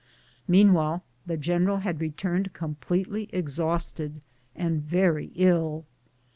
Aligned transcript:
Meanwhile 0.47 1.03
the 1.27 1.37
general 1.37 1.77
had 1.77 2.01
returned 2.01 2.53
completely 2.53 3.29
ex 3.31 3.57
hausted 3.59 4.21
and 4.55 4.81
very 4.81 5.31
ill. 5.35 5.85